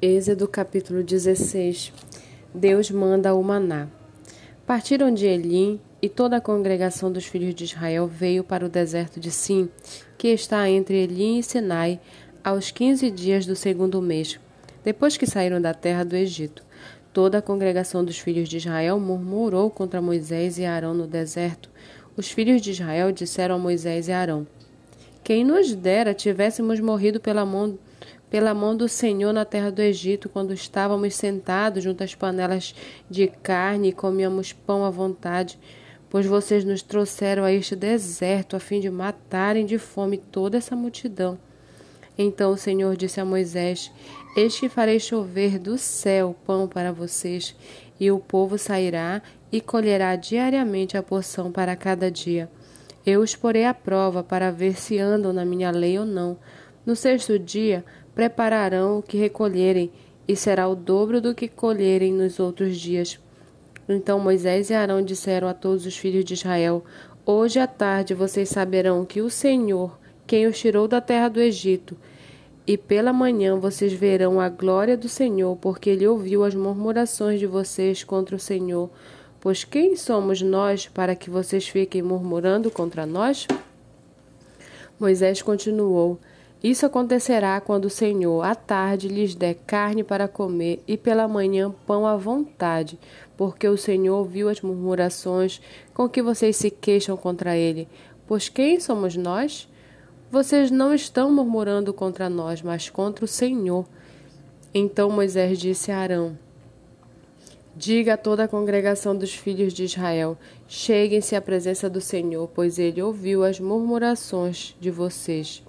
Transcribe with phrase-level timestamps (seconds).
[0.00, 1.92] Êxodo capítulo 16
[2.54, 3.88] Deus manda o maná.
[4.64, 9.18] Partiram de Elim e toda a congregação dos filhos de Israel veio para o deserto
[9.18, 9.68] de Sim,
[10.16, 12.00] que está entre Elim e Sinai,
[12.44, 14.38] aos quinze dias do segundo mês,
[14.84, 16.62] depois que saíram da terra do Egito.
[17.12, 21.68] Toda a congregação dos filhos de Israel murmurou contra Moisés e Arão no deserto.
[22.16, 24.46] Os filhos de Israel disseram a Moisés e Arão:
[25.24, 27.76] Quem nos dera tivéssemos morrido pela mão
[28.30, 32.74] pela mão do Senhor na terra do Egito, quando estávamos sentados junto às panelas
[33.08, 35.58] de carne e comíamos pão à vontade,
[36.10, 40.76] pois vocês nos trouxeram a este deserto a fim de matarem de fome toda essa
[40.76, 41.38] multidão.
[42.16, 43.92] Então o Senhor disse a Moisés:
[44.36, 47.54] Eis que farei chover do céu pão para vocês,
[47.98, 52.50] e o povo sairá e colherá diariamente a porção para cada dia.
[53.06, 56.36] Eu os porei à prova para ver se andam na minha lei ou não.
[56.84, 57.84] No sexto dia,
[58.18, 59.92] prepararão o que recolherem,
[60.26, 63.16] e será o dobro do que colherem nos outros dias.
[63.88, 66.84] Então Moisés e Arão disseram a todos os filhos de Israel:
[67.24, 69.96] Hoje à tarde vocês saberão que o Senhor,
[70.26, 71.96] quem os tirou da terra do Egito,
[72.66, 77.46] e pela manhã vocês verão a glória do Senhor, porque ele ouviu as murmurações de
[77.46, 78.90] vocês contra o Senhor.
[79.38, 83.46] Pois quem somos nós para que vocês fiquem murmurando contra nós?
[84.98, 86.18] Moisés continuou:
[86.62, 91.72] isso acontecerá quando o Senhor à tarde lhes der carne para comer e pela manhã
[91.86, 92.98] pão à vontade,
[93.36, 95.60] porque o Senhor ouviu as murmurações
[95.94, 97.86] com que vocês se queixam contra ele.
[98.26, 99.68] Pois quem somos nós?
[100.32, 103.86] Vocês não estão murmurando contra nós, mas contra o Senhor.
[104.74, 106.36] Então Moisés disse a Arão:
[107.76, 110.36] Diga a toda a congregação dos filhos de Israel:
[110.66, 115.62] Cheguem-se à presença do Senhor, pois ele ouviu as murmurações de vocês.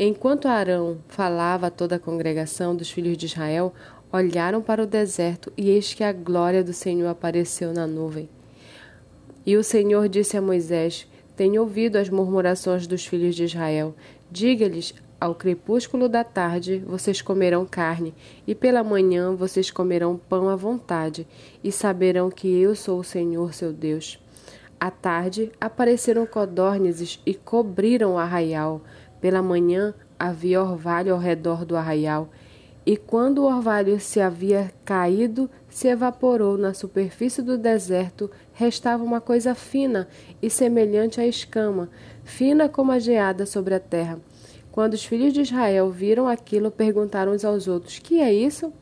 [0.00, 3.74] Enquanto Arão falava a toda a congregação dos filhos de Israel,
[4.12, 8.28] olharam para o deserto e eis que a glória do Senhor apareceu na nuvem.
[9.44, 13.92] E o Senhor disse a Moisés: Tenho ouvido as murmurações dos filhos de Israel.
[14.30, 18.14] Diga-lhes: Ao crepúsculo da tarde vocês comerão carne,
[18.46, 21.26] e pela manhã vocês comerão pão à vontade,
[21.64, 24.20] e saberão que eu sou o Senhor seu Deus.
[24.80, 28.80] À tarde apareceram codornizes e cobriram o arraial.
[29.20, 32.30] Pela manhã havia orvalho ao redor do arraial,
[32.86, 39.20] e quando o orvalho se havia caído, se evaporou na superfície do deserto, restava uma
[39.20, 40.08] coisa fina
[40.40, 41.90] e semelhante à escama,
[42.24, 44.18] fina como a geada sobre a terra.
[44.72, 48.72] Quando os filhos de Israel viram aquilo, perguntaram uns aos outros: Que é isso?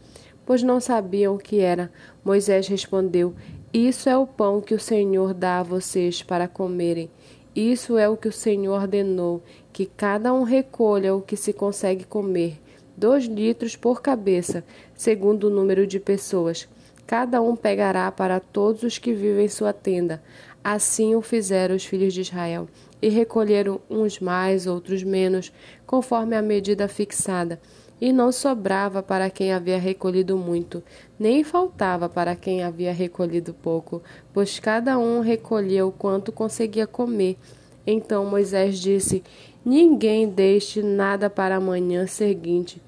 [0.44, 1.90] Pois não sabiam o que era.
[2.24, 3.34] Moisés respondeu:
[3.72, 7.10] Isso é o pão que o Senhor dá a vocês para comerem.
[7.56, 12.04] Isso é o que o Senhor ordenou, que cada um recolha o que se consegue
[12.04, 12.60] comer,
[12.94, 14.62] dois litros por cabeça,
[14.94, 16.68] segundo o número de pessoas.
[17.06, 20.22] Cada um pegará para todos os que vivem em sua tenda.
[20.62, 22.68] Assim o fizeram os filhos de Israel,
[23.00, 25.50] e recolheram uns mais, outros menos,
[25.86, 27.58] conforme a medida fixada.
[28.00, 30.82] E não sobrava para quem havia recolhido muito,
[31.18, 34.02] nem faltava para quem havia recolhido pouco,
[34.34, 37.38] pois cada um recolheu quanto conseguia comer.
[37.86, 39.22] Então Moisés disse:
[39.64, 42.82] Ninguém deixe nada para a manhã seguinte.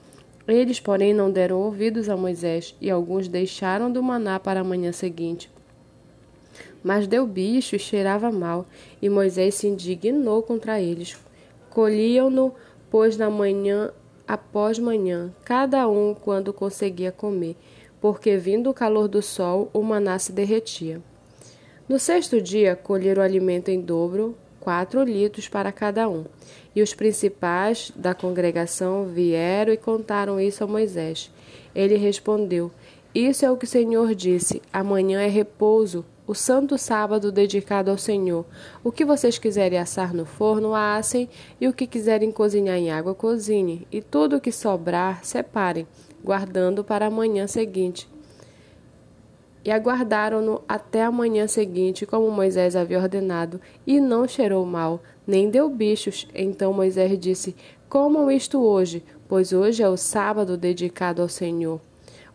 [0.47, 4.93] Eles, porém, não deram ouvidos a Moisés, e alguns deixaram do maná para a manhã
[4.93, 5.51] seguinte.
[6.83, 8.65] Mas deu bicho e cheirava mal,
[9.03, 11.19] e Moisés se indignou contra eles.
[11.69, 12.55] Colhiam-no,
[12.91, 13.91] pois, na manhã
[14.29, 17.57] após manhã, cada um quando conseguia comer,
[17.99, 21.01] porque vindo o calor do sol, o maná se derretia.
[21.89, 26.27] No sexto dia, colheram o alimento em dobro, quatro litros para cada um.
[26.77, 31.31] E os principais da congregação vieram e contaram isso a Moisés.
[31.75, 32.71] Ele respondeu:
[33.15, 37.97] Isso é o que o Senhor disse: amanhã é repouso, o santo sábado dedicado ao
[37.97, 38.45] Senhor.
[38.85, 41.27] O que vocês quiserem assar no forno, assem,
[41.59, 45.89] e o que quiserem cozinhar em água, cozinhem, e tudo o que sobrar, separem,
[46.23, 48.07] guardando para a manhã seguinte.
[49.65, 55.49] E aguardaram-no até a manhã seguinte, como Moisés havia ordenado, e não cheirou mal, nem
[55.49, 56.29] deu bichos.
[56.35, 57.57] Então Moisés disse:
[57.89, 61.88] Comam isto hoje, pois hoje é o sábado dedicado ao Senhor.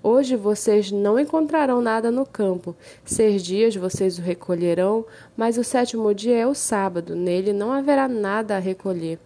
[0.05, 2.75] Hoje vocês não encontrarão nada no campo.
[3.05, 5.05] Seis dias vocês o recolherão,
[5.37, 9.17] mas o sétimo dia é o sábado, nele não haverá nada a recolher.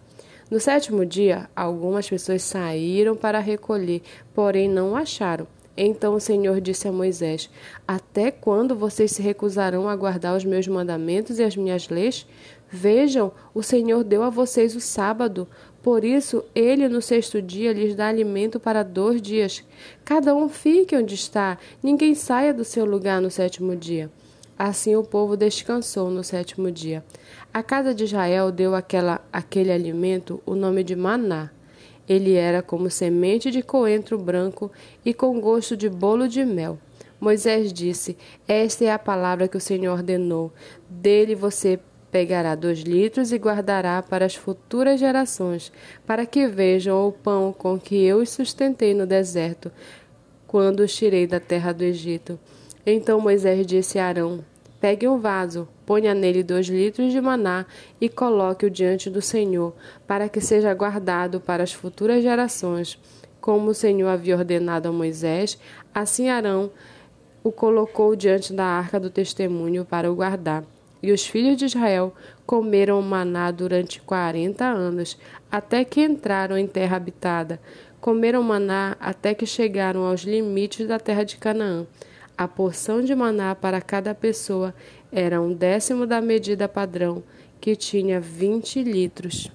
[0.48, 4.02] No sétimo dia, algumas pessoas saíram para recolher,
[4.32, 5.48] porém não o acharam.
[5.76, 7.50] Então o Senhor disse a Moisés:
[7.86, 12.24] Até quando vocês se recusarão a guardar os meus mandamentos e as minhas leis?
[12.70, 15.48] Vejam, o Senhor deu a vocês o sábado.
[15.82, 19.64] Por isso, ele no sexto dia lhes dá alimento para dois dias.
[20.04, 24.10] Cada um fique onde está, ninguém saia do seu lugar no sétimo dia.
[24.58, 27.04] Assim o povo descansou no sétimo dia.
[27.54, 31.50] A casa de Israel deu àquela, àquele alimento o nome de maná.
[32.08, 34.72] Ele era como semente de coentro branco
[35.04, 36.76] e com gosto de bolo de mel.
[37.20, 38.16] Moisés disse:
[38.48, 40.52] Esta é a palavra que o Senhor ordenou.
[40.88, 41.78] Dele você
[42.10, 45.72] pegará dois litros e guardará para as futuras gerações,
[46.06, 49.70] para que vejam o pão com que eu os sustentei no deserto,
[50.46, 52.38] quando os tirei da terra do Egito.
[52.86, 54.44] Então Moisés disse a Arão:
[54.80, 57.66] Pegue um vaso, ponha nele dois litros de maná
[58.00, 59.74] e coloque-o diante do Senhor,
[60.06, 62.98] para que seja guardado para as futuras gerações.
[63.40, 65.58] Como o Senhor havia ordenado a Moisés,
[65.94, 66.70] assim Arão
[67.42, 70.64] o colocou diante da arca do testemunho para o guardar.
[71.02, 72.14] E os filhos de Israel
[72.44, 75.18] comeram maná durante quarenta anos,
[75.50, 77.60] até que entraram em terra habitada.
[78.00, 81.86] Comeram maná até que chegaram aos limites da terra de Canaã.
[82.36, 84.74] A porção de maná para cada pessoa
[85.10, 87.22] era um décimo da medida padrão,
[87.60, 89.50] que tinha vinte litros.